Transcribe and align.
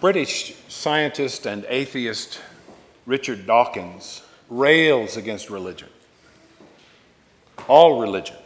British 0.00 0.54
scientist 0.68 1.44
and 1.44 1.64
atheist 1.68 2.40
Richard 3.04 3.48
Dawkins 3.48 4.22
rails 4.48 5.16
against 5.16 5.50
religion, 5.50 5.88
all 7.66 8.00
religion. 8.00 8.36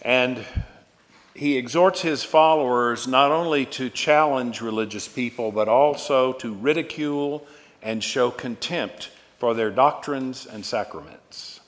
And 0.00 0.46
he 1.34 1.58
exhorts 1.58 2.00
his 2.00 2.24
followers 2.24 3.06
not 3.06 3.30
only 3.30 3.66
to 3.66 3.90
challenge 3.90 4.62
religious 4.62 5.06
people, 5.06 5.52
but 5.52 5.68
also 5.68 6.32
to 6.34 6.54
ridicule 6.54 7.46
and 7.82 8.02
show 8.02 8.30
contempt 8.30 9.10
for 9.36 9.52
their 9.52 9.70
doctrines 9.70 10.46
and 10.46 10.64
sacraments. 10.64 11.60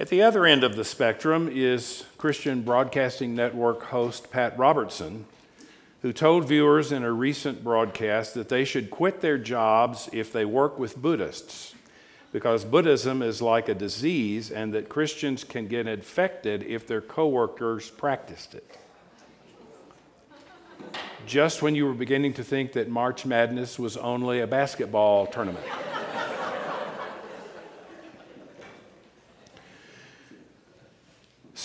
At 0.00 0.08
the 0.08 0.20
other 0.20 0.44
end 0.44 0.64
of 0.64 0.74
the 0.74 0.84
spectrum 0.84 1.48
is 1.48 2.04
Christian 2.18 2.62
Broadcasting 2.62 3.36
Network 3.36 3.84
host 3.84 4.32
Pat 4.32 4.58
Robertson, 4.58 5.26
who 6.02 6.12
told 6.12 6.46
viewers 6.46 6.92
in 6.92 7.02
a 7.02 7.12
recent 7.12 7.64
broadcast 7.64 8.34
that 8.34 8.48
they 8.48 8.64
should 8.64 8.90
quit 8.90 9.20
their 9.20 9.38
jobs 9.38 10.08
if 10.12 10.32
they 10.32 10.44
work 10.44 10.78
with 10.78 10.96
Buddhists 10.96 11.74
because 12.36 12.66
Buddhism 12.66 13.22
is 13.22 13.40
like 13.40 13.66
a 13.68 13.74
disease 13.74 14.50
and 14.50 14.74
that 14.74 14.90
Christians 14.90 15.42
can 15.42 15.68
get 15.68 15.86
infected 15.86 16.62
if 16.64 16.86
their 16.86 17.00
coworkers 17.00 17.88
practiced 17.88 18.54
it. 18.54 18.78
Just 21.26 21.62
when 21.62 21.74
you 21.74 21.86
were 21.86 21.94
beginning 21.94 22.34
to 22.34 22.44
think 22.44 22.72
that 22.72 22.90
March 22.90 23.24
Madness 23.24 23.78
was 23.78 23.96
only 23.96 24.40
a 24.40 24.46
basketball 24.46 25.26
tournament. 25.26 25.64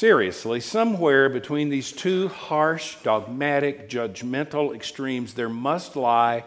Seriously, 0.01 0.59
somewhere 0.61 1.29
between 1.29 1.69
these 1.69 1.91
two 1.91 2.27
harsh, 2.27 2.95
dogmatic, 3.03 3.87
judgmental 3.87 4.73
extremes, 4.73 5.35
there 5.35 5.47
must 5.47 5.95
lie 5.95 6.43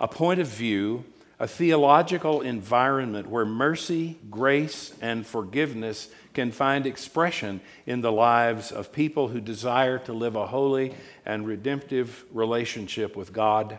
a 0.00 0.08
point 0.08 0.40
of 0.40 0.46
view 0.46 1.04
a 1.38 1.46
theological 1.46 2.40
environment 2.40 3.28
where 3.28 3.44
mercy, 3.44 4.16
grace, 4.30 4.94
and 5.02 5.26
forgiveness 5.26 6.08
can 6.32 6.50
find 6.50 6.86
expression 6.86 7.60
in 7.84 8.00
the 8.00 8.10
lives 8.10 8.72
of 8.72 8.90
people 8.90 9.28
who 9.28 9.40
desire 9.42 9.98
to 9.98 10.14
live 10.14 10.34
a 10.34 10.46
holy 10.46 10.94
and 11.26 11.46
redemptive 11.46 12.24
relationship 12.32 13.16
with 13.16 13.34
God 13.34 13.78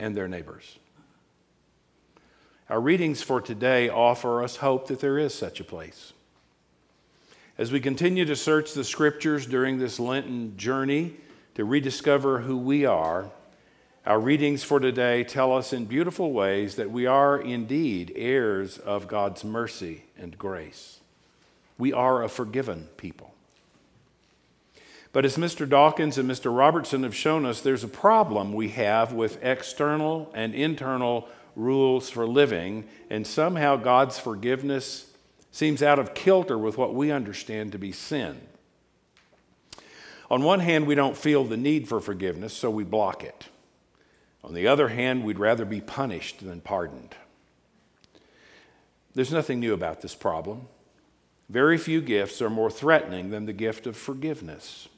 and 0.00 0.16
their 0.16 0.26
neighbors. 0.26 0.80
Our 2.68 2.80
readings 2.80 3.22
for 3.22 3.40
today 3.40 3.88
offer 3.88 4.42
us 4.42 4.56
hope 4.56 4.88
that 4.88 4.98
there 4.98 5.20
is 5.20 5.32
such 5.32 5.60
a 5.60 5.64
place. 5.64 6.12
As 7.56 7.70
we 7.70 7.78
continue 7.78 8.24
to 8.24 8.34
search 8.34 8.72
the 8.72 8.82
scriptures 8.82 9.46
during 9.46 9.78
this 9.78 10.00
Lenten 10.00 10.56
journey 10.56 11.12
to 11.54 11.64
rediscover 11.64 12.40
who 12.40 12.56
we 12.56 12.84
are, 12.84 13.30
our 14.04 14.18
readings 14.18 14.64
for 14.64 14.80
today 14.80 15.22
tell 15.22 15.56
us 15.56 15.72
in 15.72 15.84
beautiful 15.84 16.32
ways 16.32 16.74
that 16.74 16.90
we 16.90 17.06
are 17.06 17.38
indeed 17.38 18.12
heirs 18.16 18.78
of 18.78 19.06
God's 19.06 19.44
mercy 19.44 20.02
and 20.18 20.36
grace. 20.36 20.98
We 21.78 21.92
are 21.92 22.24
a 22.24 22.28
forgiven 22.28 22.88
people. 22.96 23.32
But 25.12 25.24
as 25.24 25.36
Mr. 25.36 25.68
Dawkins 25.68 26.18
and 26.18 26.28
Mr. 26.28 26.54
Robertson 26.54 27.04
have 27.04 27.14
shown 27.14 27.46
us, 27.46 27.60
there's 27.60 27.84
a 27.84 27.88
problem 27.88 28.52
we 28.52 28.70
have 28.70 29.12
with 29.12 29.40
external 29.44 30.28
and 30.34 30.56
internal 30.56 31.28
rules 31.54 32.10
for 32.10 32.26
living, 32.26 32.82
and 33.08 33.24
somehow 33.24 33.76
God's 33.76 34.18
forgiveness 34.18 35.06
seems 35.54 35.84
out 35.84 36.00
of 36.00 36.14
kilter 36.14 36.58
with 36.58 36.76
what 36.76 36.96
we 36.96 37.12
understand 37.12 37.70
to 37.70 37.78
be 37.78 37.92
sin. 37.92 38.40
On 40.28 40.42
one 40.42 40.58
hand, 40.58 40.84
we 40.84 40.96
don't 40.96 41.16
feel 41.16 41.44
the 41.44 41.56
need 41.56 41.86
for 41.86 42.00
forgiveness, 42.00 42.52
so 42.52 42.68
we 42.68 42.82
block 42.82 43.22
it. 43.22 43.46
On 44.42 44.52
the 44.52 44.66
other 44.66 44.88
hand, 44.88 45.22
we'd 45.22 45.38
rather 45.38 45.64
be 45.64 45.80
punished 45.80 46.44
than 46.44 46.60
pardoned. 46.60 47.14
There's 49.14 49.30
nothing 49.30 49.60
new 49.60 49.72
about 49.72 50.00
this 50.00 50.16
problem. 50.16 50.66
Very 51.48 51.78
few 51.78 52.00
gifts 52.00 52.42
are 52.42 52.50
more 52.50 52.70
threatening 52.70 53.30
than 53.30 53.46
the 53.46 53.52
gift 53.52 53.86
of 53.86 53.96
forgiveness. 53.96 54.88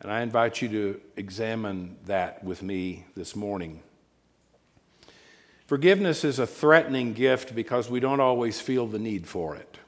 And 0.00 0.10
I 0.10 0.22
invite 0.22 0.62
you 0.62 0.68
to 0.70 1.00
examine 1.18 1.98
that 2.06 2.42
with 2.42 2.62
me 2.62 3.04
this 3.14 3.36
morning. 3.36 3.82
Forgiveness 5.70 6.24
is 6.24 6.40
a 6.40 6.48
threatening 6.48 7.12
gift 7.12 7.54
because 7.54 7.88
we 7.88 8.00
don't 8.00 8.18
always 8.18 8.60
feel 8.60 8.88
the 8.88 8.98
need 8.98 9.28
for 9.28 9.54
it. 9.54 9.78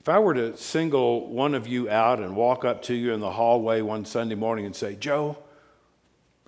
If 0.00 0.08
I 0.08 0.18
were 0.18 0.32
to 0.32 0.56
single 0.56 1.28
one 1.28 1.54
of 1.54 1.68
you 1.68 1.90
out 1.90 2.18
and 2.18 2.34
walk 2.34 2.64
up 2.64 2.80
to 2.84 2.94
you 2.94 3.12
in 3.12 3.20
the 3.20 3.32
hallway 3.32 3.82
one 3.82 4.06
Sunday 4.06 4.34
morning 4.34 4.64
and 4.64 4.74
say, 4.74 4.96
Joe, 4.96 5.36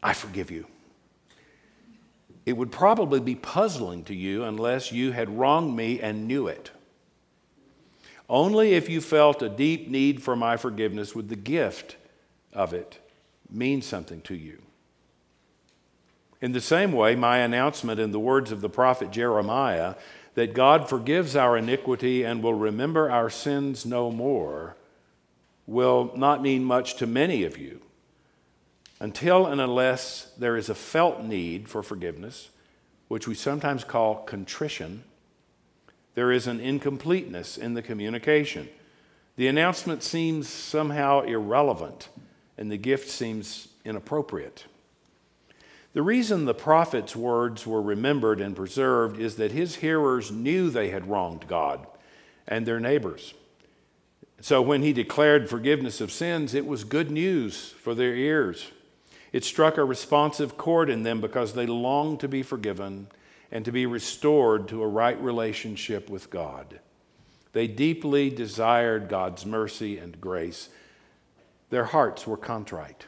I 0.03 0.15
forgive 0.15 0.51
you. 0.51 0.69
It 2.47 2.57
would 2.57 2.73
probably 2.73 3.21
be 3.21 3.35
puzzling 3.35 4.05
to 4.05 4.15
you 4.15 4.43
unless 4.45 4.91
you 4.91 5.13
had 5.13 5.29
wronged 5.39 5.77
me 5.77 6.01
and 6.01 6.27
knew 6.27 6.47
it. 6.47 6.71
Only 8.27 8.73
if 8.73 8.89
you 8.89 9.03
felt 9.03 9.43
a 9.43 9.51
deep 9.51 9.87
need 9.87 10.23
for 10.23 10.35
my 10.35 10.57
forgiveness 10.57 11.15
would 11.15 11.29
the 11.29 11.37
gift 11.37 11.97
of 12.55 12.73
it 12.73 12.99
mean 13.51 13.83
something 13.83 14.23
to 14.23 14.35
you. 14.35 14.63
In 16.41 16.53
the 16.53 16.61
same 16.61 16.93
way, 16.93 17.15
my 17.17 17.39
announcement 17.39 18.01
in 18.01 18.13
the 18.13 18.19
words 18.19 18.51
of 18.51 18.61
the 18.61 18.71
prophet 18.71 19.11
Jeremiah 19.11 19.95
that 20.35 20.55
God 20.55 20.89
forgives 20.89 21.37
our 21.37 21.57
iniquity 21.57 22.23
and 22.23 22.43
will 22.43 22.55
remember 22.55 23.11
our 23.11 23.29
sins 23.29 23.85
no 23.85 24.11
more 24.11 24.77
will 25.67 26.13
not 26.17 26.43
mean 26.43 26.65
much 26.65 26.95
to 26.97 27.07
many 27.07 27.45
of 27.45 27.59
you 27.59 27.81
until 29.01 29.47
and 29.47 29.61
unless 29.61 30.33
there 30.39 30.57
is 30.57 30.69
a 30.69 30.75
felt 30.75 31.23
need 31.23 31.69
for 31.69 31.83
forgiveness, 31.83 32.51
which 33.09 33.27
we 33.27 33.35
sometimes 33.35 33.83
call 33.83 34.17
contrition, 34.17 35.03
there 36.15 36.31
is 36.31 36.47
an 36.47 36.61
incompleteness 36.61 37.57
in 37.57 37.75
the 37.75 37.83
communication. 37.83 38.69
The 39.37 39.49
announcement 39.49 40.03
seems 40.03 40.49
somehow 40.49 41.23
irrelevant, 41.23 42.09
and 42.59 42.71
the 42.71 42.77
gift 42.77 43.09
seems 43.09 43.69
inappropriate. 43.85 44.67
The 45.93 46.03
reason 46.03 46.45
the 46.45 46.55
prophet's 46.55 47.17
words 47.17 47.67
were 47.67 47.83
remembered 47.83 48.41
and 48.41 48.55
preserved 48.55 49.21
is 49.21 49.37
that 49.37 49.51
his 49.51 49.77
hearers 49.77 50.31
knew 50.31 50.71
they 50.71 50.91
had 50.91 51.09
wronged 51.09 51.49
God 51.49 51.87
and 52.47 52.65
their 52.65 52.79
neighbors. 52.79 53.35
So 54.41 54.63
when 54.63 54.83
he 54.83 54.93
declared 54.93 55.51
forgiveness 55.51 56.01
of 56.01 56.13
sins, 56.13 56.55
it 56.55 56.67
was 56.67 56.85
good 56.85 57.11
news 57.11 57.71
for 57.71 57.95
their 57.95 58.15
ears. 58.15 58.71
It 59.33 59.45
struck 59.45 59.77
a 59.77 59.85
responsive 59.85 60.57
chord 60.57 60.91
in 60.91 61.03
them 61.03 61.21
because 61.21 61.53
they 61.53 61.67
longed 61.67 62.21
to 62.21 62.29
be 62.29 62.43
forgiven 62.43 63.09
and 63.51 63.65
to 63.65 63.73
be 63.73 63.85
restored 63.85 64.69
to 64.69 64.83
a 64.83 64.89
right 64.89 65.21
relationship 65.21 66.09
with 66.09 66.31
God. 66.31 66.81
They 67.53 67.67
deeply 67.67 68.31
desired 68.31 69.09
God's 69.09 69.45
mercy 69.45 69.99
and 69.99 70.21
grace. 70.21 70.69
Their 71.71 71.87
hearts 71.87 72.27
were 72.27 72.37
contrite. 72.37 73.07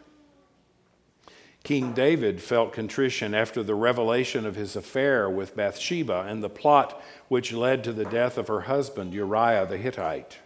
King 1.63 1.93
David 1.93 2.43
felt 2.43 2.73
contrition 2.73 3.35
after 3.35 3.63
the 3.63 3.75
revelation 3.75 4.47
of 4.47 4.57
his 4.57 4.75
affair 4.75 5.31
with 5.31 5.55
Bathsheba 5.55 6.27
and 6.29 6.43
the 6.43 6.51
plot 6.51 7.01
which 7.29 7.53
led 7.53 7.85
to 7.85 7.93
the 7.93 8.05
death 8.05 8.37
of 8.37 8.49
her 8.49 8.63
husband, 8.63 9.15
Uriah 9.15 9.67
the 9.67 9.79
Hittite. 9.79 10.39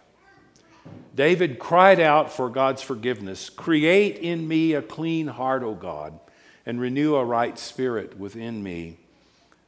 David 1.15 1.57
cried 1.57 1.99
out 1.99 2.31
for 2.31 2.49
God's 2.49 2.83
forgiveness 2.83 3.49
Create 3.49 4.17
in 4.17 4.47
me 4.47 4.73
a 4.73 4.81
clean 4.81 5.27
heart, 5.27 5.63
O 5.63 5.73
God, 5.73 6.19
and 6.65 6.79
renew 6.79 7.15
a 7.15 7.25
right 7.25 7.57
spirit 7.57 8.19
within 8.19 8.61
me. 8.61 8.97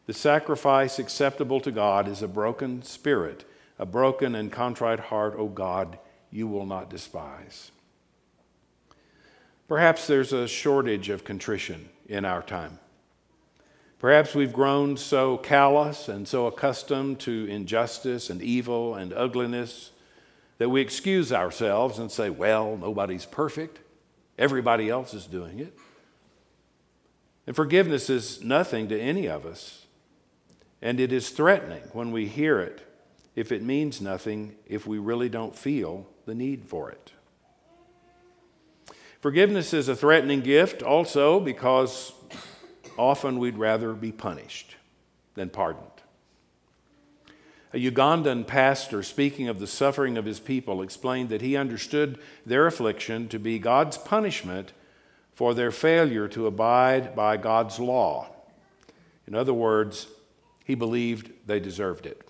The 0.06 0.14
sacrifice 0.14 1.00
acceptable 1.00 1.60
to 1.62 1.72
God 1.72 2.08
is 2.08 2.22
a 2.22 2.28
broken 2.28 2.84
spirit, 2.84 3.44
a 3.80 3.86
broken 3.86 4.36
and 4.36 4.52
contrite 4.52 5.00
heart, 5.00 5.34
O 5.38 5.48
God, 5.48 5.98
you 6.32 6.48
will 6.48 6.66
not 6.68 6.90
despise. 6.90 7.72
Perhaps 9.70 10.08
there's 10.08 10.34
a 10.34 10.48
shortage 10.48 11.10
of 11.10 11.24
contrition 11.24 11.90
in 12.08 12.26
our 12.26 12.42
time. 12.42 12.80
Perhaps 14.00 14.34
we've 14.34 14.52
grown 14.52 14.98
so 14.98 15.38
callous 15.38 16.10
and 16.10 16.28
so 16.28 16.48
accustomed 16.48 17.20
to 17.20 17.46
injustice 17.46 18.32
and 18.32 18.42
evil 18.42 18.96
and 18.96 19.14
ugliness 19.14 19.92
that 20.58 20.70
we 20.70 20.82
excuse 20.82 21.32
ourselves 21.32 22.00
and 22.00 22.12
say, 22.12 22.32
well, 22.32 22.78
nobody's 22.78 23.28
perfect, 23.28 23.80
everybody 24.40 24.90
else 24.90 25.14
is 25.14 25.28
doing 25.28 25.60
it. 25.60 25.78
And 27.46 27.56
forgiveness 27.56 28.10
is 28.10 28.44
nothing 28.44 28.90
to 28.90 29.00
any 29.00 29.28
of 29.28 29.46
us. 29.46 29.86
And 30.82 31.00
it 31.00 31.14
is 31.14 31.30
threatening 31.30 31.84
when 31.94 32.12
we 32.12 32.28
hear 32.28 32.60
it 32.60 32.82
if 33.36 33.52
it 33.52 33.62
means 33.62 34.02
nothing, 34.02 34.56
if 34.66 34.88
we 34.88 34.98
really 34.98 35.30
don't 35.30 35.56
feel 35.56 36.08
the 36.26 36.34
need 36.34 36.66
for 36.66 36.90
it. 36.90 37.12
Forgiveness 39.20 39.74
is 39.74 39.90
a 39.90 39.96
threatening 39.96 40.42
gift 40.42 40.82
also 40.82 41.40
because 41.40 42.14
often 42.98 43.38
we'd 43.38 43.58
rather 43.58 43.94
be 43.94 44.12
punished 44.12 44.78
than 45.36 45.50
pardoned. 45.50 45.86
A 47.74 47.78
Ugandan 47.78 48.48
pastor, 48.48 49.04
speaking 49.04 49.48
of 49.48 49.60
the 49.60 49.68
suffering 49.68 50.18
of 50.18 50.26
his 50.26 50.40
people, 50.40 50.82
explained 50.82 51.30
that 51.30 51.42
he 51.42 51.56
understood 51.56 52.18
their 52.46 52.66
affliction 52.66 53.28
to 53.28 53.38
be 53.38 53.60
God's 53.60 53.98
punishment 53.98 54.74
for 55.34 55.54
their 55.54 55.72
failure 55.72 56.28
to 56.30 56.48
abide 56.48 57.16
by 57.16 57.38
God's 57.38 57.80
law. 57.80 58.30
In 59.28 59.36
other 59.36 59.54
words, 59.54 60.08
he 60.66 60.76
believed 60.76 61.32
they 61.46 61.60
deserved 61.60 62.06
it. 62.06 62.28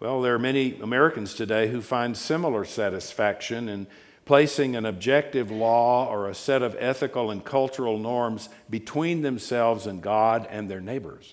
Well, 0.00 0.20
there 0.20 0.34
are 0.34 0.38
many 0.38 0.78
Americans 0.80 1.32
today 1.32 1.68
who 1.68 1.80
find 1.80 2.16
similar 2.16 2.64
satisfaction 2.64 3.68
in 3.68 3.86
placing 4.26 4.76
an 4.76 4.84
objective 4.84 5.50
law 5.50 6.06
or 6.10 6.28
a 6.28 6.34
set 6.34 6.60
of 6.60 6.76
ethical 6.78 7.30
and 7.30 7.44
cultural 7.44 7.96
norms 7.96 8.50
between 8.68 9.22
themselves 9.22 9.86
and 9.86 10.02
God 10.02 10.46
and 10.50 10.68
their 10.68 10.80
neighbors. 10.80 11.32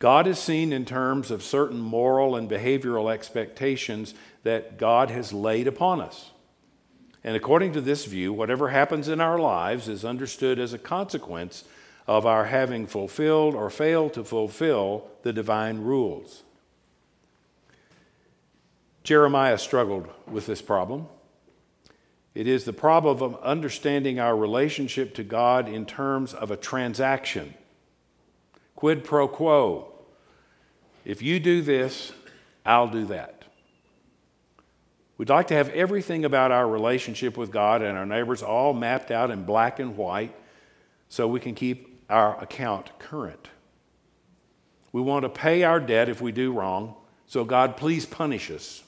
God 0.00 0.26
is 0.26 0.38
seen 0.38 0.72
in 0.72 0.84
terms 0.84 1.30
of 1.30 1.42
certain 1.42 1.78
moral 1.78 2.34
and 2.34 2.50
behavioral 2.50 3.12
expectations 3.12 4.12
that 4.42 4.76
God 4.76 5.10
has 5.10 5.32
laid 5.32 5.68
upon 5.68 6.00
us. 6.00 6.30
And 7.22 7.36
according 7.36 7.74
to 7.74 7.80
this 7.80 8.06
view, 8.06 8.32
whatever 8.32 8.68
happens 8.68 9.06
in 9.06 9.20
our 9.20 9.38
lives 9.38 9.88
is 9.88 10.04
understood 10.04 10.58
as 10.58 10.72
a 10.72 10.78
consequence 10.78 11.64
of 12.06 12.26
our 12.26 12.46
having 12.46 12.86
fulfilled 12.86 13.54
or 13.54 13.70
failed 13.70 14.14
to 14.14 14.24
fulfill 14.24 15.06
the 15.22 15.32
divine 15.32 15.82
rules. 15.82 16.42
Jeremiah 19.04 19.58
struggled 19.58 20.08
with 20.26 20.46
this 20.46 20.62
problem. 20.62 21.06
It 22.34 22.46
is 22.46 22.64
the 22.64 22.72
problem 22.72 23.22
of 23.22 23.40
understanding 23.42 24.20
our 24.20 24.36
relationship 24.36 25.14
to 25.14 25.24
God 25.24 25.68
in 25.68 25.84
terms 25.84 26.32
of 26.32 26.50
a 26.50 26.56
transaction. 26.56 27.54
Quid 28.76 29.04
pro 29.04 29.26
quo. 29.26 29.92
If 31.04 31.22
you 31.22 31.40
do 31.40 31.60
this, 31.60 32.12
I'll 32.64 32.88
do 32.88 33.06
that. 33.06 33.44
We'd 35.18 35.28
like 35.28 35.48
to 35.48 35.54
have 35.54 35.68
everything 35.70 36.24
about 36.24 36.50
our 36.50 36.66
relationship 36.66 37.36
with 37.36 37.50
God 37.50 37.82
and 37.82 37.98
our 37.98 38.06
neighbors 38.06 38.42
all 38.42 38.72
mapped 38.72 39.10
out 39.10 39.30
in 39.30 39.44
black 39.44 39.78
and 39.78 39.96
white 39.96 40.34
so 41.08 41.28
we 41.28 41.40
can 41.40 41.54
keep 41.54 42.04
our 42.08 42.42
account 42.42 42.98
current. 42.98 43.48
We 44.92 45.02
want 45.02 45.24
to 45.24 45.28
pay 45.28 45.62
our 45.62 45.78
debt 45.78 46.08
if 46.08 46.20
we 46.20 46.32
do 46.32 46.52
wrong, 46.52 46.94
so 47.26 47.44
God, 47.44 47.76
please 47.76 48.06
punish 48.06 48.50
us. 48.50 48.82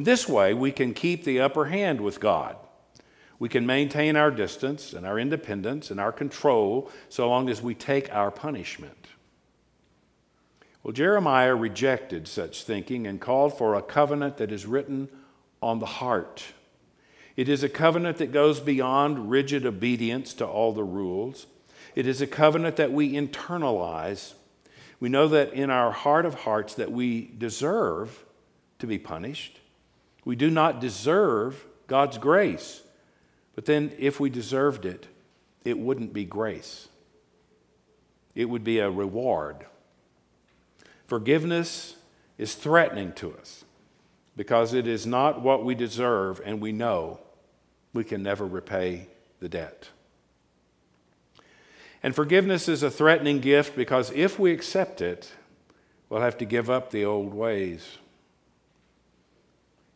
And 0.00 0.06
this 0.06 0.26
way, 0.26 0.54
we 0.54 0.72
can 0.72 0.94
keep 0.94 1.24
the 1.24 1.40
upper 1.40 1.66
hand 1.66 2.00
with 2.00 2.20
God. 2.20 2.56
We 3.38 3.50
can 3.50 3.66
maintain 3.66 4.16
our 4.16 4.30
distance 4.30 4.94
and 4.94 5.04
our 5.04 5.18
independence 5.18 5.90
and 5.90 6.00
our 6.00 6.10
control 6.10 6.90
so 7.10 7.28
long 7.28 7.50
as 7.50 7.60
we 7.60 7.74
take 7.74 8.10
our 8.10 8.30
punishment. 8.30 9.08
Well, 10.82 10.92
Jeremiah 10.92 11.54
rejected 11.54 12.28
such 12.28 12.64
thinking 12.64 13.06
and 13.06 13.20
called 13.20 13.58
for 13.58 13.74
a 13.74 13.82
covenant 13.82 14.38
that 14.38 14.50
is 14.50 14.64
written 14.64 15.10
on 15.60 15.80
the 15.80 15.84
heart. 16.00 16.44
It 17.36 17.50
is 17.50 17.62
a 17.62 17.68
covenant 17.68 18.16
that 18.16 18.32
goes 18.32 18.58
beyond 18.58 19.30
rigid 19.30 19.66
obedience 19.66 20.32
to 20.32 20.46
all 20.46 20.72
the 20.72 20.82
rules. 20.82 21.46
It 21.94 22.06
is 22.06 22.22
a 22.22 22.26
covenant 22.26 22.76
that 22.76 22.90
we 22.90 23.12
internalize. 23.12 24.32
We 24.98 25.10
know 25.10 25.28
that 25.28 25.52
in 25.52 25.68
our 25.68 25.92
heart 25.92 26.24
of 26.24 26.36
hearts 26.36 26.72
that 26.76 26.90
we 26.90 27.30
deserve 27.36 28.24
to 28.78 28.86
be 28.86 28.98
punished. 28.98 29.59
We 30.30 30.36
do 30.36 30.48
not 30.48 30.80
deserve 30.80 31.66
God's 31.88 32.16
grace. 32.16 32.82
But 33.56 33.64
then 33.64 33.90
if 33.98 34.20
we 34.20 34.30
deserved 34.30 34.86
it, 34.86 35.08
it 35.64 35.76
wouldn't 35.76 36.12
be 36.12 36.24
grace. 36.24 36.86
It 38.36 38.44
would 38.44 38.62
be 38.62 38.78
a 38.78 38.88
reward. 38.88 39.66
Forgiveness 41.08 41.96
is 42.38 42.54
threatening 42.54 43.12
to 43.14 43.36
us 43.38 43.64
because 44.36 44.72
it 44.72 44.86
is 44.86 45.04
not 45.04 45.42
what 45.42 45.64
we 45.64 45.74
deserve, 45.74 46.40
and 46.44 46.60
we 46.60 46.70
know 46.70 47.18
we 47.92 48.04
can 48.04 48.22
never 48.22 48.46
repay 48.46 49.08
the 49.40 49.48
debt. 49.48 49.88
And 52.04 52.14
forgiveness 52.14 52.68
is 52.68 52.84
a 52.84 52.90
threatening 52.90 53.40
gift 53.40 53.74
because 53.74 54.12
if 54.12 54.38
we 54.38 54.52
accept 54.52 55.00
it, 55.00 55.32
we'll 56.08 56.20
have 56.20 56.38
to 56.38 56.44
give 56.44 56.70
up 56.70 56.92
the 56.92 57.04
old 57.04 57.34
ways. 57.34 57.98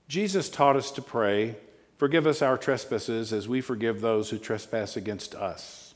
Jesus 0.09 0.49
taught 0.49 0.77
us 0.77 0.91
to 0.93 1.03
pray, 1.03 1.57
Forgive 1.97 2.27
us 2.27 2.43
our 2.43 2.59
trespasses 2.59 3.33
as 3.33 3.49
we 3.49 3.61
forgive 3.61 4.01
those 4.01 4.31
who 4.31 4.39
trespass 4.39 4.97
against 4.97 5.35
us. 5.35 5.95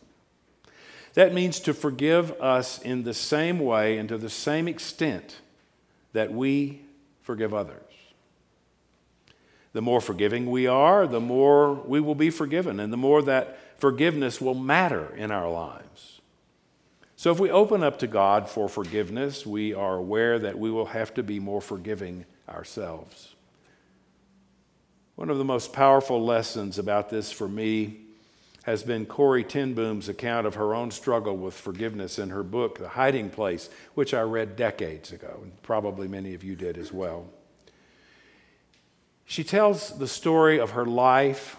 That 1.14 1.34
means 1.34 1.60
to 1.60 1.74
forgive 1.74 2.32
us 2.40 2.80
in 2.80 3.02
the 3.02 3.14
same 3.14 3.58
way 3.58 3.98
and 3.98 4.08
to 4.08 4.18
the 4.18 4.30
same 4.30 4.68
extent 4.68 5.40
that 6.12 6.32
we 6.32 6.82
forgive 7.22 7.52
others. 7.52 7.82
The 9.72 9.82
more 9.82 10.00
forgiving 10.00 10.50
we 10.50 10.66
are, 10.66 11.06
the 11.06 11.20
more 11.20 11.74
we 11.74 12.00
will 12.00 12.14
be 12.14 12.30
forgiven, 12.30 12.80
and 12.80 12.92
the 12.92 12.96
more 12.96 13.22
that 13.22 13.58
forgiveness 13.78 14.40
will 14.40 14.54
matter 14.54 15.14
in 15.16 15.30
our 15.30 15.50
lives. 15.50 16.20
So, 17.16 17.32
if 17.32 17.40
we 17.40 17.50
open 17.50 17.82
up 17.82 17.98
to 17.98 18.06
God 18.06 18.48
for 18.48 18.68
forgiveness, 18.68 19.44
we 19.44 19.74
are 19.74 19.96
aware 19.96 20.38
that 20.38 20.58
we 20.58 20.70
will 20.70 20.86
have 20.86 21.12
to 21.14 21.22
be 21.22 21.40
more 21.40 21.60
forgiving 21.60 22.24
ourselves. 22.48 23.34
One 25.18 25.30
of 25.30 25.38
the 25.38 25.44
most 25.44 25.72
powerful 25.72 26.24
lessons 26.24 26.78
about 26.78 27.10
this 27.10 27.32
for 27.32 27.48
me 27.48 28.02
has 28.62 28.84
been 28.84 29.04
Corrie 29.04 29.42
ten 29.42 29.74
Boom's 29.74 30.08
account 30.08 30.46
of 30.46 30.54
her 30.54 30.76
own 30.76 30.92
struggle 30.92 31.36
with 31.36 31.54
forgiveness 31.54 32.20
in 32.20 32.30
her 32.30 32.44
book, 32.44 32.78
The 32.78 32.90
Hiding 32.90 33.30
Place, 33.30 33.68
which 33.94 34.14
I 34.14 34.20
read 34.20 34.54
decades 34.54 35.10
ago, 35.10 35.40
and 35.42 35.60
probably 35.62 36.06
many 36.06 36.34
of 36.34 36.44
you 36.44 36.54
did 36.54 36.78
as 36.78 36.92
well. 36.92 37.26
She 39.24 39.42
tells 39.42 39.98
the 39.98 40.06
story 40.06 40.60
of 40.60 40.70
her 40.70 40.86
life, 40.86 41.56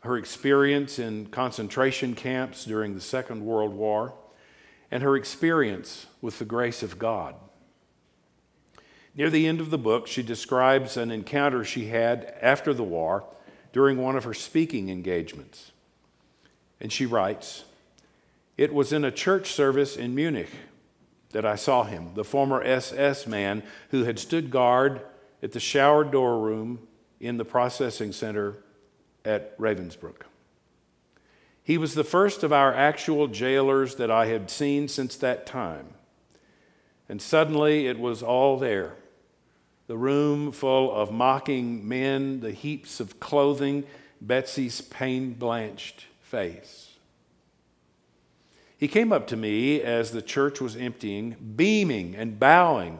her 0.00 0.16
experience 0.16 0.98
in 0.98 1.26
concentration 1.26 2.14
camps 2.14 2.64
during 2.64 2.94
the 2.94 3.00
Second 3.02 3.44
World 3.44 3.74
War, 3.74 4.14
and 4.90 5.02
her 5.02 5.16
experience 5.16 6.06
with 6.22 6.38
the 6.38 6.46
grace 6.46 6.82
of 6.82 6.98
God. 6.98 7.34
Near 9.16 9.30
the 9.30 9.46
end 9.46 9.60
of 9.60 9.70
the 9.70 9.78
book, 9.78 10.06
she 10.06 10.22
describes 10.22 10.96
an 10.96 11.10
encounter 11.10 11.64
she 11.64 11.86
had 11.86 12.34
after 12.40 12.74
the 12.74 12.82
war 12.82 13.24
during 13.72 13.98
one 13.98 14.16
of 14.16 14.24
her 14.24 14.34
speaking 14.34 14.88
engagements. 14.88 15.70
And 16.80 16.92
she 16.92 17.06
writes, 17.06 17.64
It 18.56 18.74
was 18.74 18.92
in 18.92 19.04
a 19.04 19.12
church 19.12 19.52
service 19.52 19.96
in 19.96 20.14
Munich 20.14 20.50
that 21.30 21.44
I 21.44 21.54
saw 21.54 21.84
him, 21.84 22.14
the 22.14 22.24
former 22.24 22.62
SS 22.62 23.26
man 23.26 23.62
who 23.90 24.04
had 24.04 24.18
stood 24.18 24.50
guard 24.50 25.00
at 25.42 25.52
the 25.52 25.60
shower 25.60 26.04
door 26.04 26.40
room 26.40 26.86
in 27.20 27.36
the 27.36 27.44
processing 27.44 28.12
center 28.12 28.56
at 29.24 29.56
Ravensbrück. 29.58 30.22
He 31.62 31.78
was 31.78 31.94
the 31.94 32.04
first 32.04 32.42
of 32.42 32.52
our 32.52 32.74
actual 32.74 33.28
jailers 33.28 33.94
that 33.96 34.10
I 34.10 34.26
had 34.26 34.50
seen 34.50 34.86
since 34.88 35.16
that 35.16 35.46
time. 35.46 35.94
And 37.08 37.22
suddenly 37.22 37.86
it 37.86 37.98
was 37.98 38.22
all 38.22 38.58
there 38.58 38.96
the 39.86 39.96
room 39.96 40.52
full 40.52 40.92
of 40.92 41.12
mocking 41.12 41.86
men, 41.86 42.40
the 42.40 42.52
heaps 42.52 43.00
of 43.00 43.20
clothing, 43.20 43.84
Betsie's 44.20 44.80
pain 44.80 45.34
blanched 45.34 46.06
face. 46.22 46.92
He 48.78 48.88
came 48.88 49.12
up 49.12 49.26
to 49.28 49.36
me 49.36 49.80
as 49.80 50.10
the 50.10 50.22
church 50.22 50.60
was 50.60 50.76
emptying, 50.76 51.36
beaming 51.56 52.14
and 52.14 52.38
bowing 52.38 52.98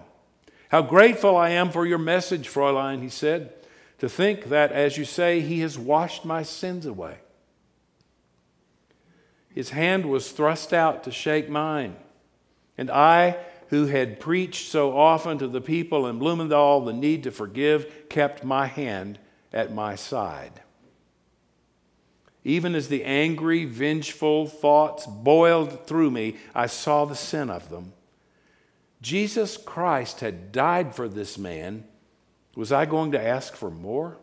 how 0.75 0.83
grateful 0.83 1.37
I 1.37 1.51
am 1.51 1.71
for 1.71 1.87
your 1.87 1.99
message, 1.99 2.49
Fräulein, 2.49 3.01
he 3.01 3.09
said, 3.09 3.53
to 3.99 4.09
think 4.09 4.47
that, 4.47 4.73
as 4.73 4.99
you 4.99 5.05
say, 5.05 5.41
he 5.41 5.61
has 5.61 5.79
washed 5.79 6.25
my 6.25 6.43
sins 6.43 6.85
away. 6.85 7.19
His 9.55 9.71
hand 9.71 10.07
was 10.07 10.33
thrust 10.33 10.73
out 10.73 11.05
to 11.05 11.13
shake 11.13 11.49
mine, 11.49 11.95
and 12.77 12.91
I, 12.91 13.37
who 13.75 13.87
had 13.87 14.21
preached 14.21 14.71
so 14.71 14.97
often 14.97 15.37
to 15.37 15.49
the 15.49 15.61
people 15.61 16.07
in 16.07 16.21
Bloemendaal 16.21 16.85
the 16.85 16.93
need 16.93 17.25
to 17.25 17.33
forgive, 17.33 18.09
kept 18.09 18.45
my 18.45 18.69
hand 18.69 19.19
at 19.53 19.75
my 19.75 19.97
side. 19.97 20.61
Even 22.45 22.77
as 22.77 22.87
the 22.87 23.03
angry, 23.03 23.65
vengeful 23.65 24.47
thoughts 24.47 25.07
boiled 25.07 25.89
through 25.89 26.13
me, 26.13 26.37
I 26.55 26.67
saw 26.67 27.05
the 27.05 27.17
sin 27.17 27.51
of 27.51 27.69
them 27.69 27.95
Jesus 29.03 29.57
Christ 29.57 30.21
had 30.21 30.53
died 30.53 30.95
for 30.95 31.09
this 31.09 31.37
man. 31.37 31.83
Was 32.55 32.71
I 32.71 32.87
going 32.87 33.11
to 33.11 33.21
ask 33.21 33.57
for 33.57 33.73
more? 33.73 34.19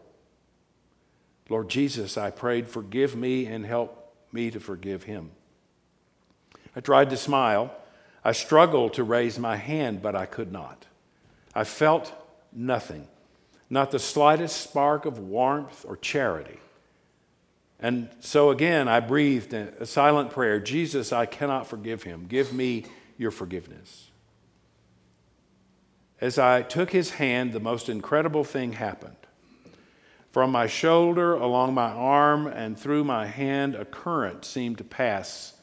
Lord 1.49 1.67
Jesus, 1.67 2.17
I 2.17 2.31
prayed, 2.31 2.69
forgive 2.69 3.17
me 3.17 3.47
and 3.47 3.65
help 3.65 4.15
me 4.31 4.49
to 4.51 4.61
forgive 4.61 5.03
him. 5.03 5.31
I 6.73 6.79
tried 6.79 7.09
to 7.09 7.17
smile. 7.17 7.75
I 8.23 8.33
struggled 8.33 8.93
to 8.93 9.03
raise 9.03 9.39
my 9.39 9.55
hand, 9.55 10.01
but 10.01 10.15
I 10.15 10.25
could 10.25 10.51
not. 10.51 10.85
I 11.55 11.63
felt 11.63 12.13
nothing, 12.53 13.07
not 13.69 13.91
the 13.91 13.99
slightest 13.99 14.61
spark 14.61 15.05
of 15.05 15.19
warmth 15.19 15.85
or 15.87 15.97
charity. 15.97 16.59
And 17.79 18.09
so 18.19 18.51
again, 18.51 18.87
I 18.87 18.99
breathed 18.99 19.53
a 19.53 19.85
silent 19.85 20.29
prayer 20.29 20.59
Jesus, 20.59 21.11
I 21.11 21.25
cannot 21.25 21.67
forgive 21.67 22.03
him. 22.03 22.27
Give 22.27 22.53
me 22.53 22.85
your 23.17 23.31
forgiveness. 23.31 24.11
As 26.19 26.37
I 26.37 26.61
took 26.61 26.91
his 26.91 27.11
hand, 27.11 27.51
the 27.51 27.59
most 27.59 27.89
incredible 27.89 28.43
thing 28.43 28.73
happened. 28.73 29.15
From 30.29 30.51
my 30.51 30.67
shoulder, 30.67 31.33
along 31.33 31.73
my 31.73 31.89
arm, 31.89 32.45
and 32.45 32.79
through 32.79 33.03
my 33.03 33.25
hand, 33.25 33.73
a 33.73 33.83
current 33.83 34.45
seemed 34.45 34.77
to 34.77 34.83
pass 34.83 35.55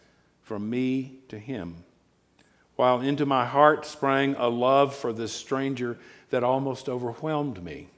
from 0.42 0.68
me 0.68 1.20
to 1.28 1.38
him, 1.38 1.84
while 2.78 3.00
into 3.00 3.26
my 3.26 3.44
heart 3.44 3.84
sprang 3.84 4.36
a 4.36 4.46
love 4.46 4.94
for 4.94 5.12
this 5.12 5.32
stranger 5.32 5.98
that 6.30 6.44
almost 6.44 6.88
overwhelmed 6.88 7.60
me. 7.60 7.88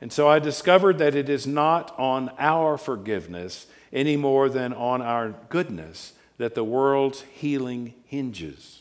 And 0.00 0.10
so 0.10 0.26
I 0.26 0.38
discovered 0.38 0.96
that 0.96 1.14
it 1.14 1.28
is 1.28 1.46
not 1.46 1.94
on 1.98 2.30
our 2.38 2.78
forgiveness 2.78 3.66
any 3.92 4.16
more 4.16 4.48
than 4.48 4.72
on 4.72 5.02
our 5.02 5.34
goodness 5.50 6.14
that 6.38 6.54
the 6.54 6.64
world's 6.64 7.20
healing 7.20 7.92
hinges, 8.06 8.80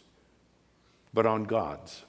but 1.14 1.26
on 1.26 1.44
God's. 1.44 2.04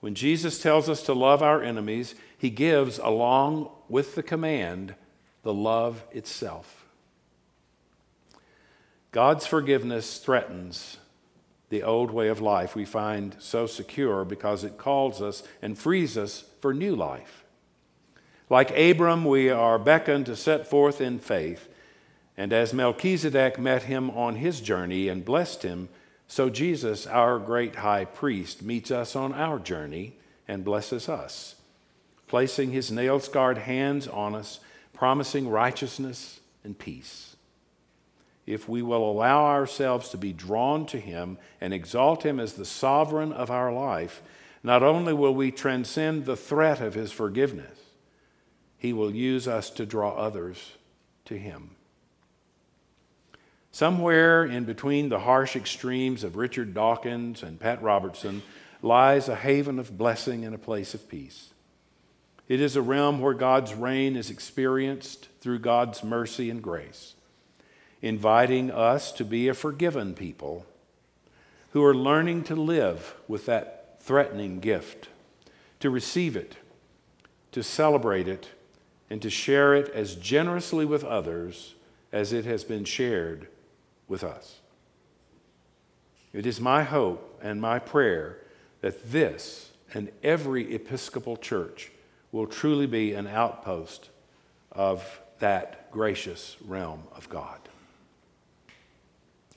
When 0.00 0.14
Jesus 0.14 0.60
tells 0.60 0.90
us 0.90 1.02
to 1.04 1.14
love 1.14 1.42
our 1.42 1.62
enemies, 1.62 2.14
he 2.36 2.50
gives, 2.50 2.98
along 2.98 3.70
with 3.88 4.14
the 4.14 4.22
command, 4.22 4.94
the 5.42 5.54
love 5.54 6.04
itself. 6.12 6.85
God's 9.12 9.46
forgiveness 9.46 10.18
threatens 10.18 10.98
the 11.68 11.82
old 11.82 12.10
way 12.10 12.28
of 12.28 12.40
life 12.40 12.76
we 12.76 12.84
find 12.84 13.36
so 13.38 13.66
secure 13.66 14.24
because 14.24 14.62
it 14.62 14.78
calls 14.78 15.20
us 15.20 15.42
and 15.60 15.78
frees 15.78 16.16
us 16.16 16.44
for 16.60 16.72
new 16.72 16.94
life. 16.94 17.44
Like 18.48 18.76
Abram, 18.76 19.24
we 19.24 19.50
are 19.50 19.78
beckoned 19.78 20.26
to 20.26 20.36
set 20.36 20.66
forth 20.68 21.00
in 21.00 21.18
faith, 21.18 21.68
and 22.36 22.52
as 22.52 22.72
Melchizedek 22.72 23.58
met 23.58 23.84
him 23.84 24.10
on 24.10 24.36
his 24.36 24.60
journey 24.60 25.08
and 25.08 25.24
blessed 25.24 25.62
him, 25.62 25.88
so 26.28 26.50
Jesus, 26.50 27.06
our 27.06 27.38
great 27.38 27.76
high 27.76 28.04
priest, 28.04 28.62
meets 28.62 28.90
us 28.90 29.16
on 29.16 29.32
our 29.32 29.58
journey 29.58 30.14
and 30.46 30.64
blesses 30.64 31.08
us, 31.08 31.56
placing 32.28 32.70
his 32.72 32.92
nail 32.92 33.18
scarred 33.18 33.58
hands 33.58 34.06
on 34.06 34.34
us, 34.34 34.60
promising 34.92 35.48
righteousness 35.48 36.40
and 36.62 36.78
peace. 36.78 37.35
If 38.46 38.68
we 38.68 38.80
will 38.80 39.10
allow 39.10 39.46
ourselves 39.46 40.08
to 40.10 40.18
be 40.18 40.32
drawn 40.32 40.86
to 40.86 41.00
him 41.00 41.38
and 41.60 41.74
exalt 41.74 42.24
him 42.24 42.38
as 42.38 42.54
the 42.54 42.64
sovereign 42.64 43.32
of 43.32 43.50
our 43.50 43.72
life, 43.72 44.22
not 44.62 44.82
only 44.82 45.12
will 45.12 45.34
we 45.34 45.50
transcend 45.50 46.24
the 46.24 46.36
threat 46.36 46.80
of 46.80 46.94
his 46.94 47.12
forgiveness, 47.12 47.78
he 48.78 48.92
will 48.92 49.14
use 49.14 49.48
us 49.48 49.70
to 49.70 49.86
draw 49.86 50.10
others 50.10 50.72
to 51.24 51.38
him. 51.38 51.70
Somewhere 53.72 54.44
in 54.44 54.64
between 54.64 55.08
the 55.08 55.18
harsh 55.18 55.54
extremes 55.54 56.24
of 56.24 56.36
Richard 56.36 56.72
Dawkins 56.72 57.42
and 57.42 57.60
Pat 57.60 57.82
Robertson 57.82 58.42
lies 58.80 59.28
a 59.28 59.36
haven 59.36 59.78
of 59.78 59.98
blessing 59.98 60.44
and 60.44 60.54
a 60.54 60.58
place 60.58 60.94
of 60.94 61.08
peace. 61.08 61.52
It 62.48 62.60
is 62.60 62.76
a 62.76 62.82
realm 62.82 63.20
where 63.20 63.34
God's 63.34 63.74
reign 63.74 64.16
is 64.16 64.30
experienced 64.30 65.28
through 65.40 65.58
God's 65.58 66.04
mercy 66.04 66.48
and 66.48 66.62
grace, 66.62 67.16
inviting 68.02 68.70
us 68.70 69.12
to 69.12 69.24
be 69.24 69.48
a 69.48 69.54
forgiven 69.54 70.14
people 70.14 70.66
who 71.72 71.84
are 71.84 71.94
learning 71.94 72.44
to 72.44 72.54
live 72.54 73.14
with 73.28 73.46
that 73.46 73.96
threatening 74.00 74.60
gift, 74.60 75.08
to 75.80 75.90
receive 75.90 76.36
it, 76.36 76.56
to 77.52 77.62
celebrate 77.62 78.28
it, 78.28 78.50
and 79.10 79.20
to 79.22 79.30
share 79.30 79.74
it 79.74 79.88
as 79.90 80.14
generously 80.14 80.84
with 80.84 81.04
others 81.04 81.74
as 82.12 82.32
it 82.32 82.44
has 82.44 82.64
been 82.64 82.84
shared 82.84 83.48
with 84.08 84.24
us. 84.24 84.60
It 86.32 86.46
is 86.46 86.60
my 86.60 86.82
hope 86.82 87.38
and 87.42 87.60
my 87.60 87.78
prayer 87.78 88.38
that 88.80 89.10
this 89.10 89.70
and 89.94 90.10
every 90.22 90.74
Episcopal 90.74 91.36
church 91.36 91.90
will 92.32 92.46
truly 92.46 92.86
be 92.86 93.14
an 93.14 93.26
outpost 93.26 94.10
of 94.72 95.20
that 95.38 95.90
gracious 95.90 96.56
realm 96.64 97.02
of 97.14 97.28
God. 97.28 97.58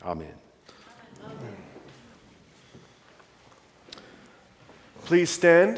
Amen. 0.04 0.34
Please 5.06 5.30
stand. 5.30 5.78